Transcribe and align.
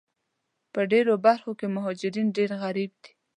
په 0.73 0.81
ډېرو 0.91 1.13
برخو 1.25 1.51
کې 1.59 1.67
مهاجرین 1.75 2.27
ډېر 2.37 2.49
غریب 2.63 2.91
دي 3.03 3.11